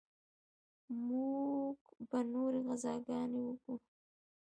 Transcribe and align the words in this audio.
موږ 1.07 1.77
به 2.09 2.19
نورې 2.33 2.59
غزاګانې 2.67 3.41
وکو. 3.45 3.73